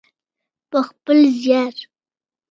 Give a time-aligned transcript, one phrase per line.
[0.69, 1.75] په خپل زیار.